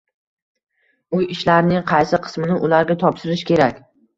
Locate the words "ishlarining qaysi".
1.35-2.21